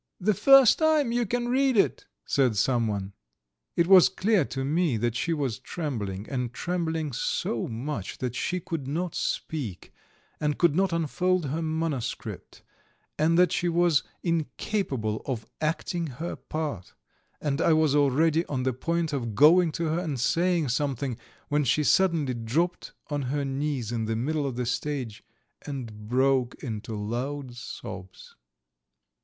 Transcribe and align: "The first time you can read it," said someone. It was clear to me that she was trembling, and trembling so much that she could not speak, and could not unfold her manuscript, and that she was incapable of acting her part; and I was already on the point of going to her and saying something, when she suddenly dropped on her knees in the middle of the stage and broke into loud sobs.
"The 0.19 0.33
first 0.33 0.79
time 0.79 1.11
you 1.11 1.27
can 1.27 1.49
read 1.49 1.77
it," 1.77 2.07
said 2.25 2.57
someone. 2.57 3.13
It 3.75 3.85
was 3.85 4.09
clear 4.09 4.43
to 4.45 4.65
me 4.65 4.97
that 4.97 5.13
she 5.15 5.31
was 5.31 5.59
trembling, 5.59 6.27
and 6.27 6.51
trembling 6.51 7.13
so 7.13 7.67
much 7.67 8.17
that 8.17 8.33
she 8.33 8.59
could 8.59 8.87
not 8.87 9.13
speak, 9.13 9.93
and 10.39 10.57
could 10.57 10.75
not 10.75 10.91
unfold 10.91 11.45
her 11.49 11.61
manuscript, 11.61 12.63
and 13.19 13.37
that 13.37 13.51
she 13.51 13.69
was 13.69 14.01
incapable 14.23 15.21
of 15.27 15.45
acting 15.61 16.07
her 16.07 16.35
part; 16.35 16.95
and 17.39 17.61
I 17.61 17.73
was 17.73 17.93
already 17.93 18.43
on 18.47 18.63
the 18.63 18.73
point 18.73 19.13
of 19.13 19.35
going 19.35 19.71
to 19.73 19.85
her 19.89 19.99
and 19.99 20.19
saying 20.19 20.69
something, 20.69 21.15
when 21.47 21.63
she 21.63 21.83
suddenly 21.83 22.33
dropped 22.33 22.91
on 23.11 23.21
her 23.29 23.45
knees 23.45 23.91
in 23.91 24.05
the 24.05 24.15
middle 24.15 24.47
of 24.47 24.55
the 24.55 24.65
stage 24.65 25.23
and 25.61 26.07
broke 26.07 26.55
into 26.63 26.95
loud 26.95 27.55
sobs. 27.55 28.35